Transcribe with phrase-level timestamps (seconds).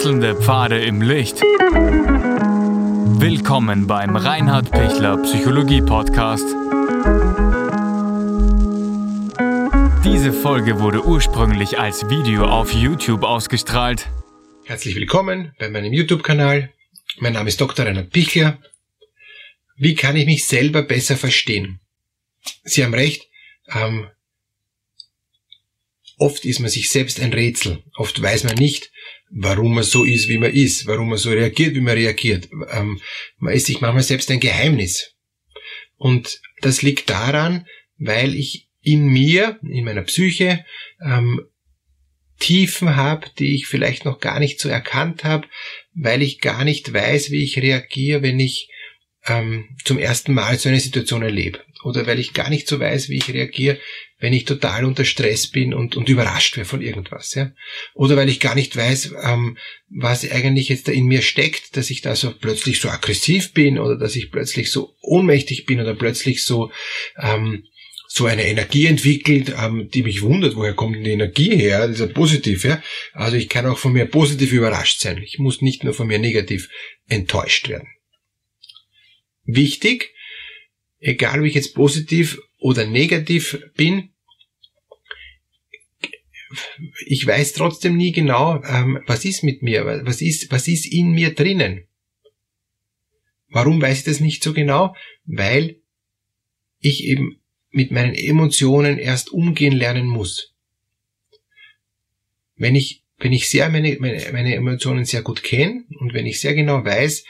[0.00, 1.42] Wechselnde Pfade im Licht.
[3.20, 6.46] Willkommen beim Reinhard Pichler Psychologie Podcast.
[10.02, 14.08] Diese Folge wurde ursprünglich als Video auf YouTube ausgestrahlt.
[14.64, 16.72] Herzlich willkommen bei meinem YouTube-Kanal.
[17.18, 17.84] Mein Name ist Dr.
[17.84, 18.58] Reinhard Pichler.
[19.76, 21.78] Wie kann ich mich selber besser verstehen?
[22.64, 23.28] Sie haben recht,
[23.74, 24.06] ähm,
[26.20, 27.82] oft ist man sich selbst ein Rätsel.
[27.94, 28.90] Oft weiß man nicht,
[29.30, 32.48] warum man so ist, wie man ist, warum man so reagiert, wie man reagiert.
[32.70, 33.00] Ähm,
[33.38, 35.14] man ist sich manchmal selbst ein Geheimnis.
[35.96, 37.66] Und das liegt daran,
[37.98, 40.64] weil ich in mir, in meiner Psyche,
[41.04, 41.42] ähm,
[42.38, 45.46] Tiefen habe, die ich vielleicht noch gar nicht so erkannt habe,
[45.94, 48.70] weil ich gar nicht weiß, wie ich reagiere, wenn ich
[49.26, 51.60] ähm, zum ersten Mal so eine Situation erlebe.
[51.84, 53.78] Oder weil ich gar nicht so weiß, wie ich reagiere,
[54.20, 57.34] wenn ich total unter Stress bin und, und überrascht werde von irgendwas.
[57.34, 57.52] Ja?
[57.94, 59.56] Oder weil ich gar nicht weiß, ähm,
[59.88, 63.78] was eigentlich jetzt da in mir steckt, dass ich da so plötzlich so aggressiv bin
[63.78, 66.70] oder dass ich plötzlich so ohnmächtig bin oder plötzlich so
[67.16, 67.64] ähm,
[68.12, 71.86] so eine Energie entwickelt, ähm, die mich wundert, woher kommt denn die Energie her?
[71.86, 72.82] Das ist ja positiv, ja.
[73.12, 75.22] Also ich kann auch von mir positiv überrascht sein.
[75.22, 76.68] Ich muss nicht nur von mir negativ
[77.06, 77.88] enttäuscht werden.
[79.44, 80.12] Wichtig,
[80.98, 84.09] egal ob ich jetzt positiv oder negativ bin,
[87.06, 91.12] ich weiß trotzdem nie genau, ähm, was ist mit mir, was ist, was ist in
[91.12, 91.84] mir drinnen.
[93.48, 94.94] Warum weiß ich das nicht so genau?
[95.24, 95.76] Weil
[96.80, 100.54] ich eben mit meinen Emotionen erst umgehen lernen muss.
[102.56, 106.40] Wenn ich, wenn ich sehr meine, meine, meine Emotionen sehr gut kenne und wenn ich
[106.40, 107.24] sehr genau weiß,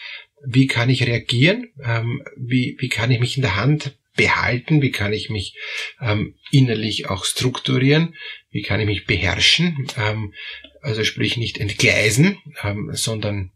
[0.46, 4.90] wie kann ich reagieren, ähm, wie, wie kann ich mich in der Hand behalten, wie
[4.90, 5.56] kann ich mich
[6.00, 8.14] ähm, innerlich auch strukturieren,
[8.50, 10.34] wie kann ich mich beherrschen, ähm,
[10.82, 13.52] also sprich nicht entgleisen, ähm, sondern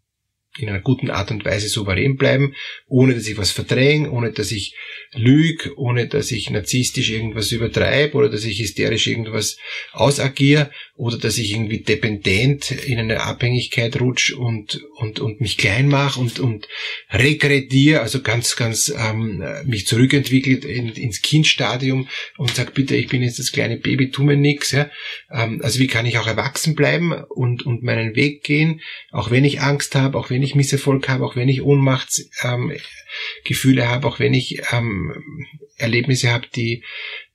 [0.59, 2.55] in einer guten Art und Weise souverän bleiben,
[2.87, 4.75] ohne dass ich was verdränge, ohne dass ich
[5.13, 9.57] lüge, ohne dass ich narzisstisch irgendwas übertreibe oder dass ich hysterisch irgendwas
[9.93, 15.89] ausagiere oder dass ich irgendwie dependent in eine Abhängigkeit rutsch und, und, und mich klein
[15.89, 16.69] mache und, und
[17.11, 23.23] regrediere, also ganz, ganz ähm, mich zurückentwickelt in, ins Kindstadium und sag bitte, ich bin
[23.23, 24.71] jetzt das kleine Baby, tu mir nix.
[24.71, 24.89] Ja?
[25.33, 29.45] Ähm, also wie kann ich auch erwachsen bleiben und, und meinen Weg gehen, auch wenn
[29.45, 34.21] ich Angst habe, auch wenn ich Misserfolg habe, auch wenn ich Ohnmachtsgefühle ähm, habe, auch
[34.21, 35.47] wenn ich ähm,
[35.77, 36.85] Erlebnisse habe, die,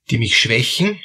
[0.10, 1.00] die mich schwächen.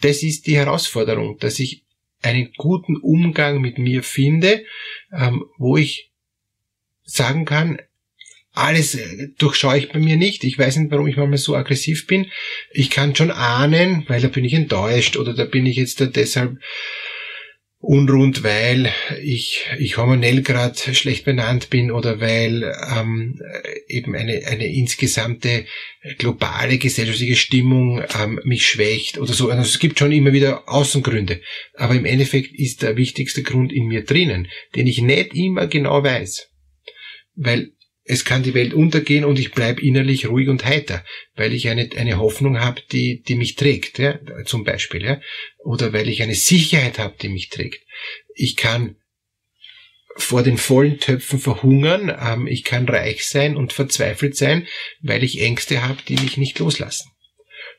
[0.00, 1.84] Das ist die Herausforderung, dass ich
[2.22, 4.64] einen guten Umgang mit mir finde,
[5.12, 6.10] ähm, wo ich
[7.04, 7.78] sagen kann,
[8.54, 10.44] alles äh, durchschaue ich bei mir nicht.
[10.44, 12.30] Ich weiß nicht, warum ich manchmal so aggressiv bin.
[12.70, 16.06] Ich kann schon ahnen, weil da bin ich enttäuscht oder da bin ich jetzt da
[16.06, 16.58] deshalb
[17.84, 23.40] unrund, weil ich, ich hormonell gerade schlecht benannt bin oder weil ähm,
[23.88, 25.66] eben eine, eine insgesamte
[26.18, 29.50] globale gesellschaftliche Stimmung ähm, mich schwächt oder so.
[29.50, 31.40] Also es gibt schon immer wieder Außengründe.
[31.74, 36.02] Aber im Endeffekt ist der wichtigste Grund in mir drinnen, den ich nicht immer genau
[36.02, 36.48] weiß.
[37.36, 37.72] Weil
[38.04, 41.04] es kann die Welt untergehen und ich bleib innerlich ruhig und heiter,
[41.34, 45.20] weil ich eine, eine Hoffnung habe, die, die mich trägt, ja, zum Beispiel, ja,
[45.58, 47.82] oder weil ich eine Sicherheit habe, die mich trägt.
[48.34, 48.96] Ich kann
[50.16, 54.68] vor den vollen Töpfen verhungern, ähm, ich kann reich sein und verzweifelt sein,
[55.00, 57.10] weil ich Ängste habe, die mich nicht loslassen.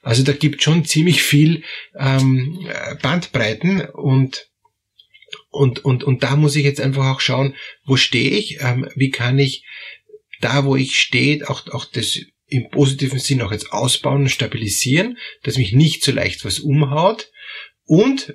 [0.02, 1.64] Also da gibt schon ziemlich viel
[1.97, 2.68] ähm,
[3.02, 4.50] Bandbreiten und
[5.50, 9.09] und, und, und da muss ich jetzt einfach auch schauen, wo stehe ich, ähm, wie
[9.09, 9.64] kann ich
[10.41, 15.18] da, wo ich stehe, auch, auch das im positiven Sinn auch jetzt ausbauen und stabilisieren,
[15.44, 17.31] dass mich nicht so leicht was umhaut.
[17.88, 18.34] Und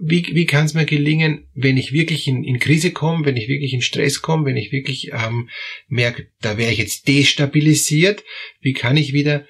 [0.00, 3.48] wie, wie kann es mir gelingen, wenn ich wirklich in, in Krise komme, wenn ich
[3.48, 5.48] wirklich in Stress komme, wenn ich wirklich ähm,
[5.88, 8.22] merke, da wäre ich jetzt destabilisiert,
[8.60, 9.46] wie kann ich wieder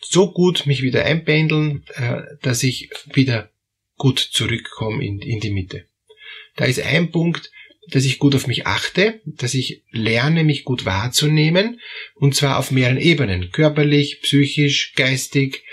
[0.00, 3.50] so gut mich wieder einpendeln, äh, dass ich wieder
[3.96, 5.86] gut zurückkomme in, in die Mitte.
[6.56, 7.50] Da ist ein Punkt,
[7.90, 11.80] dass ich gut auf mich achte, dass ich lerne, mich gut wahrzunehmen,
[12.14, 15.64] und zwar auf mehreren Ebenen, körperlich, psychisch, geistig.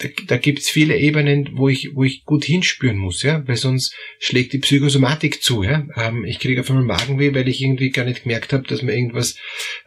[0.00, 3.96] Da, da gibt's viele Ebenen, wo ich, wo ich gut hinspüren muss, ja, weil sonst
[4.20, 5.88] schlägt die Psychosomatik zu, ja.
[5.96, 8.94] Ähm, ich kriege auf einmal Magenweh, weil ich irgendwie gar nicht gemerkt habe, dass mir
[8.94, 9.36] irgendwas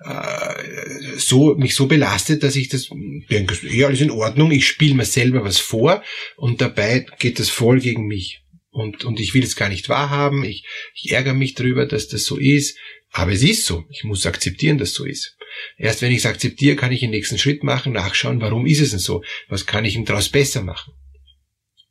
[0.04, 2.90] äh, so mich so belastet, dass ich das
[3.30, 6.04] denke, ja, alles in Ordnung, ich spiele mir selber was vor
[6.36, 8.42] und dabei geht das voll gegen mich
[8.72, 12.24] und, und ich will es gar nicht wahrhaben, ich, ich ärgere mich darüber, dass das
[12.24, 12.78] so ist,
[13.12, 15.38] aber es ist so, ich muss akzeptieren, dass es so ist.
[15.78, 18.92] Erst wenn ich es akzeptiere, kann ich den nächsten Schritt machen, nachschauen, warum ist es
[18.92, 20.94] denn so, was kann ich ihm daraus besser machen.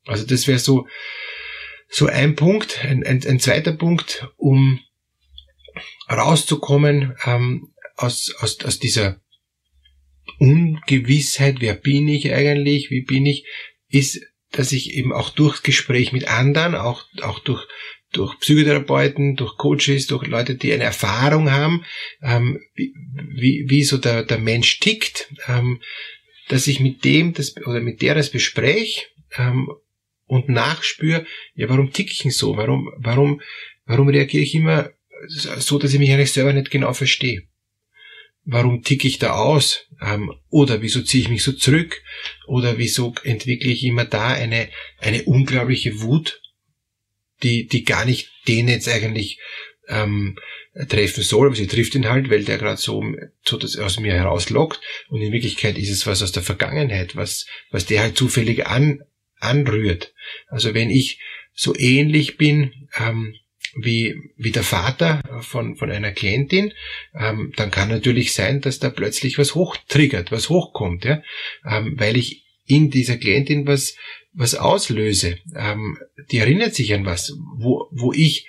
[0.06, 0.86] Also das wäre so,
[1.88, 2.84] so ein Punkt.
[2.84, 4.80] Ein, ein, ein zweiter Punkt, um
[6.10, 9.20] rauszukommen ähm, aus, aus, aus dieser
[10.38, 13.44] Ungewissheit, wer bin ich eigentlich, wie bin ich,
[13.88, 14.20] ist,
[14.52, 17.66] dass ich eben auch durchs Gespräch mit anderen, auch, auch durch,
[18.12, 21.84] durch Psychotherapeuten, durch Coaches, durch Leute, die eine Erfahrung haben,
[22.22, 25.80] ähm, wie, wie, so der, der Mensch tickt, ähm,
[26.48, 29.02] dass ich mit dem das, oder mit der das bespreche
[29.36, 29.70] ähm,
[30.26, 32.56] und nachspüre, ja, warum ticke ich denn so?
[32.56, 33.40] Warum, warum,
[33.84, 34.90] warum reagiere ich immer
[35.26, 37.42] so, dass ich mich eigentlich selber nicht genau verstehe?
[38.52, 39.86] Warum ticke ich da aus?
[40.02, 42.02] Ähm, oder wieso ziehe ich mich so zurück?
[42.48, 44.68] Oder wieso entwickle ich immer da eine,
[44.98, 46.42] eine unglaubliche Wut,
[47.44, 49.38] die, die gar nicht den jetzt eigentlich
[49.88, 50.36] ähm,
[50.88, 53.04] treffen soll, aber sie trifft ihn halt, weil der gerade so,
[53.44, 57.46] so das aus mir herauslockt und in Wirklichkeit ist es was aus der Vergangenheit, was,
[57.70, 59.02] was der halt zufällig an,
[59.38, 60.12] anrührt.
[60.48, 61.20] Also wenn ich
[61.54, 63.36] so ähnlich bin ähm,
[63.74, 66.72] wie, wie der Vater von, von einer Klientin,
[67.14, 71.22] ähm, dann kann natürlich sein, dass da plötzlich was hochtriggert, was hochkommt, ja?
[71.64, 73.96] ähm, weil ich in dieser Klientin was,
[74.32, 75.38] was auslöse.
[75.54, 75.98] Ähm,
[76.30, 78.46] die erinnert sich an was, wo, wo ich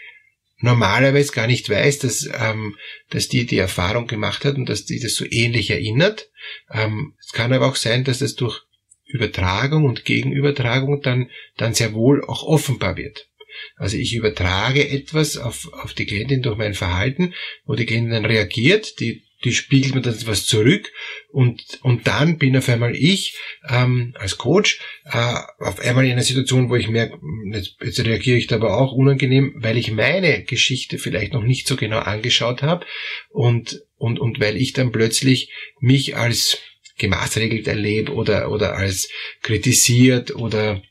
[0.60, 2.78] normalerweise gar nicht weiß, dass, ähm,
[3.10, 6.30] dass die die Erfahrung gemacht hat und dass die das so ähnlich erinnert.
[6.72, 8.62] Ähm, es kann aber auch sein, dass das durch
[9.06, 13.28] Übertragung und Gegenübertragung dann, dann sehr wohl auch offenbar wird.
[13.76, 17.34] Also ich übertrage etwas auf, auf die Klientin durch mein Verhalten,
[17.66, 20.92] wo die Klientin dann reagiert, die die spiegelt mir dann was zurück
[21.30, 23.38] und, und dann bin auf einmal ich
[23.68, 27.18] ähm, als Coach äh, auf einmal in einer Situation, wo ich merke,
[27.52, 31.68] jetzt, jetzt reagiere ich da aber auch unangenehm, weil ich meine Geschichte vielleicht noch nicht
[31.68, 32.86] so genau angeschaut habe
[33.30, 36.60] und, und, und weil ich dann plötzlich mich als
[36.98, 39.10] gemaßregelt erlebe oder, oder als
[39.42, 40.84] kritisiert oder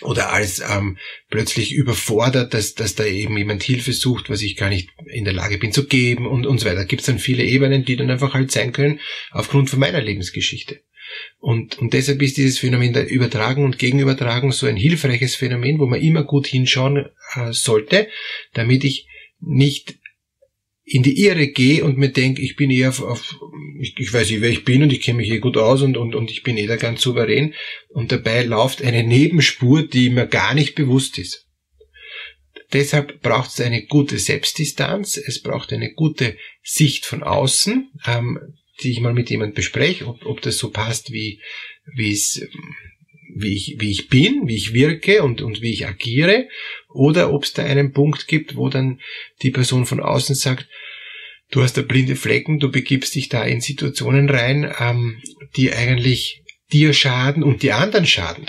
[0.00, 0.96] oder als ähm,
[1.28, 5.34] plötzlich überfordert, dass, dass da eben jemand Hilfe sucht, was ich gar nicht in der
[5.34, 6.84] Lage bin zu geben und, und so weiter.
[6.86, 9.00] Gibt es dann viele Ebenen, die dann einfach halt sein können
[9.30, 10.80] aufgrund von meiner Lebensgeschichte.
[11.38, 15.86] Und, und deshalb ist dieses Phänomen der Übertragung und Gegenübertragung so ein hilfreiches Phänomen, wo
[15.86, 18.08] man immer gut hinschauen äh, sollte,
[18.54, 19.06] damit ich
[19.40, 19.96] nicht
[20.92, 23.34] in die Irre gehe und mir denke, ich bin eher auf, auf
[23.80, 25.96] ich, ich weiß nicht, wer ich bin und ich kenne mich eh gut aus und,
[25.96, 27.54] und, und ich bin eh da ganz souverän
[27.88, 31.48] und dabei läuft eine Nebenspur, die mir gar nicht bewusst ist.
[32.74, 38.38] Deshalb braucht es eine gute Selbstdistanz, es braucht eine gute Sicht von außen, ähm,
[38.82, 41.40] die ich mal mit jemandem bespreche, ob, ob das so passt, wie,
[41.96, 42.14] wie
[43.34, 46.48] wie ich, wie ich bin, wie ich wirke und, und wie ich agiere,
[46.92, 49.00] oder ob es da einen Punkt gibt, wo dann
[49.40, 50.68] die Person von außen sagt,
[51.52, 55.22] du hast da blinde Flecken, du begibst dich da in Situationen rein, ähm,
[55.54, 58.46] die eigentlich dir schaden und die anderen schaden.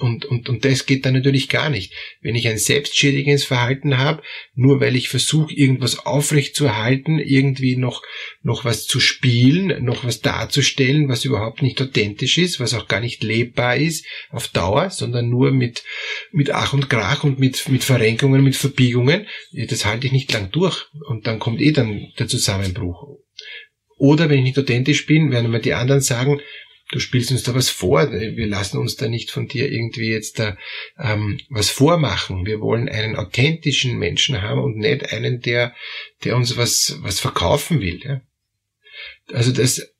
[0.00, 1.92] Und, und, und das geht dann natürlich gar nicht.
[2.22, 4.22] Wenn ich ein selbstschädigendes Verhalten habe,
[4.54, 8.02] nur weil ich versuche, irgendwas aufrecht zu erhalten, irgendwie noch,
[8.42, 13.00] noch was zu spielen, noch was darzustellen, was überhaupt nicht authentisch ist, was auch gar
[13.00, 15.84] nicht lebbar ist auf Dauer, sondern nur mit,
[16.32, 20.50] mit Ach und Krach und mit, mit Verrenkungen, mit Verbiegungen, das halte ich nicht lang
[20.50, 20.86] durch.
[21.08, 23.18] Und dann kommt eh dann der Zusammenbruch.
[23.98, 26.40] Oder wenn ich nicht authentisch bin, werden mir die anderen sagen,
[26.90, 30.38] du spielst uns da was vor, wir lassen uns da nicht von dir irgendwie jetzt
[30.38, 30.56] da
[30.98, 32.46] ähm, was vormachen.
[32.46, 35.74] Wir wollen einen authentischen Menschen haben und nicht einen, der,
[36.24, 38.00] der uns was, was verkaufen will.
[38.04, 38.20] Ja?
[39.32, 39.92] Also das,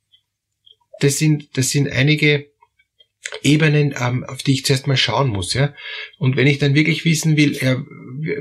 [1.00, 2.50] das sind, das sind einige
[3.42, 5.74] Ebenen, ähm, auf die ich zuerst mal schauen muss, ja.
[6.18, 7.76] Und wenn ich dann wirklich wissen will, äh,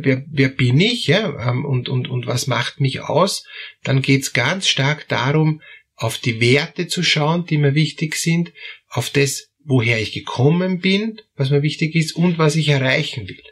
[0.02, 3.46] wer, wer bin ich, ja, ähm, und, und, und was macht mich aus,
[3.84, 5.62] dann geht's ganz stark darum,
[6.00, 8.54] auf die Werte zu schauen, die mir wichtig sind,
[8.88, 13.44] auf das, woher ich gekommen bin, was mir wichtig ist und was ich erreichen will.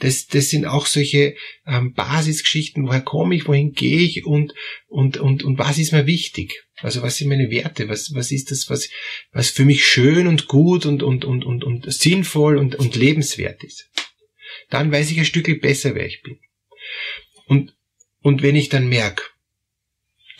[0.00, 4.54] Das, das sind auch solche ähm, Basisgeschichten, woher komme ich, wohin gehe ich und,
[4.86, 6.62] und, und, und was ist mir wichtig?
[6.76, 7.88] Also was sind meine Werte?
[7.88, 8.90] Was, was ist das, was,
[9.32, 13.64] was für mich schön und gut und, und, und, und, und sinnvoll und, und lebenswert
[13.64, 13.90] ist?
[14.68, 16.38] Dann weiß ich ein Stückchen besser, wer ich bin.
[17.46, 17.74] Und,
[18.20, 19.24] und wenn ich dann merke,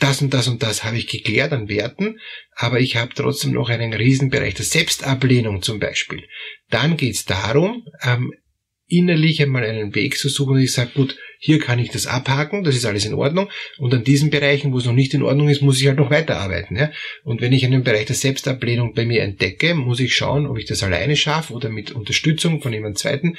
[0.02, 2.18] das und das und das habe ich geklärt an Werten,
[2.54, 6.22] aber ich habe trotzdem noch einen Riesenbereich der Selbstablehnung zum Beispiel.
[6.68, 8.32] Dann geht es darum, ähm,
[8.90, 12.64] innerlich einmal einen Weg zu suchen und ich sage, gut, hier kann ich das abhaken,
[12.64, 15.48] das ist alles in Ordnung und an diesen Bereichen, wo es noch nicht in Ordnung
[15.48, 16.76] ist, muss ich halt noch weiterarbeiten.
[16.76, 16.90] Ja?
[17.24, 20.66] Und wenn ich einen Bereich der Selbstablehnung bei mir entdecke, muss ich schauen, ob ich
[20.66, 23.36] das alleine schaffe oder mit Unterstützung von jemand Zweiten,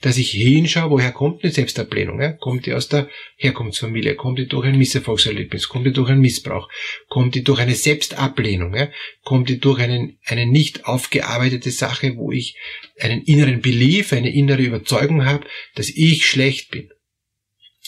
[0.00, 2.20] dass ich hinschaue, woher kommt eine Selbstablehnung?
[2.20, 2.32] Ja?
[2.32, 4.14] Kommt die aus der Herkunftsfamilie?
[4.14, 5.68] Kommt die durch ein Misserfolgserlebnis?
[5.68, 6.68] Kommt die durch einen Missbrauch?
[7.08, 8.74] Kommt die durch eine Selbstablehnung?
[8.74, 8.88] Ja?
[9.22, 12.56] Kommt die durch einen, eine nicht aufgearbeitete Sache, wo ich
[12.98, 16.90] einen inneren Belief, eine innere Überzeugung habe, dass ich schlecht bin?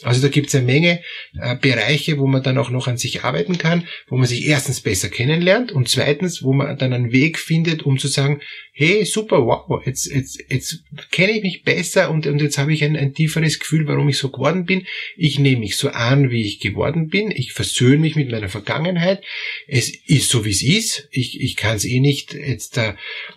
[0.02, 1.00] Also da gibt es eine Menge
[1.38, 4.80] äh, Bereiche, wo man dann auch noch an sich arbeiten kann, wo man sich erstens
[4.80, 8.40] besser kennenlernt und zweitens, wo man dann einen Weg findet, um zu sagen,
[8.72, 12.82] hey, super, wow, jetzt, jetzt, jetzt kenne ich mich besser und, und jetzt habe ich
[12.82, 14.86] ein, ein tieferes Gefühl, warum ich so geworden bin.
[15.16, 17.30] Ich nehme mich so an, wie ich geworden bin.
[17.30, 19.22] Ich versöhne mich mit meiner Vergangenheit.
[19.68, 21.08] Es ist so, wie es ist.
[21.10, 22.96] Ich, ich kann es eh nicht jetzt da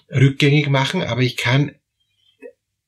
[0.09, 1.75] rückgängig machen, aber ich kann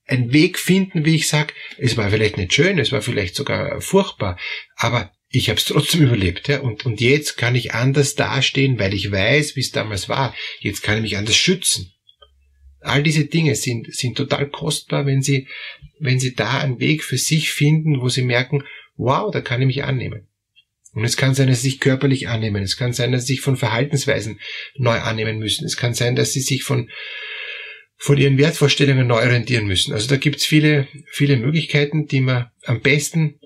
[0.08, 3.82] einen Weg finden, wie ich sage, es war vielleicht nicht schön, es war vielleicht sogar
[3.82, 4.40] furchtbar,
[4.76, 6.48] aber ich habe es trotzdem überlebt.
[6.48, 6.62] Ja?
[6.62, 10.34] Und, und jetzt kann ich anders dastehen, weil ich weiß, wie es damals war.
[10.60, 11.94] Jetzt kann ich mich anders schützen.
[12.80, 15.48] All diese Dinge sind, sind total kostbar, wenn sie,
[16.00, 18.64] wenn sie da einen Weg für sich finden, wo sie merken,
[18.96, 20.28] wow, da kann ich mich annehmen.
[20.94, 22.64] Und es kann sein, dass sie sich körperlich annehmen.
[22.64, 24.40] Es kann sein, dass sie sich von Verhaltensweisen
[24.76, 25.66] neu annehmen müssen.
[25.66, 26.90] Es kann sein, dass sie sich von,
[27.98, 29.94] von ihren Wertvorstellungen neu orientieren müssen.
[29.94, 33.40] Also da gibt's viele, viele Möglichkeiten, die man am besten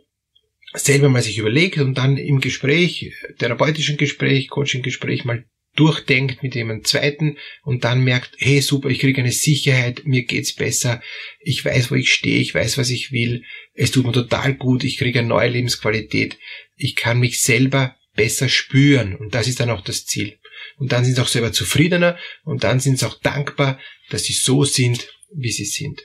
[0.73, 6.83] selber mal sich überlegt und dann im Gespräch, therapeutischen Gespräch, Coaching-Gespräch mal durchdenkt mit jemandem
[6.83, 11.01] zweiten und dann merkt, hey super, ich kriege eine Sicherheit, mir geht's besser,
[11.39, 13.43] ich weiß, wo ich stehe, ich weiß, was ich will,
[13.73, 16.37] es tut mir total gut, ich kriege eine neue Lebensqualität,
[16.75, 20.37] ich kann mich selber besser spüren und das ist dann auch das Ziel.
[20.77, 24.33] Und dann sind sie auch selber zufriedener und dann sind sie auch dankbar, dass sie
[24.33, 26.01] so sind, wie sie sind.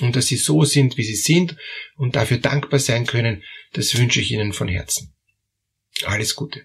[0.00, 1.56] Und dass sie so sind, wie sie sind
[1.96, 3.42] und dafür dankbar sein können,
[3.72, 5.14] das wünsche ich Ihnen von Herzen.
[6.04, 6.64] Alles Gute.